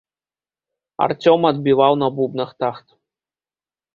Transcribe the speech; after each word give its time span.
Арцём 1.05 1.41
адбіваў 1.51 1.93
на 2.03 2.07
бубнах 2.17 2.49
тахт. 2.63 2.87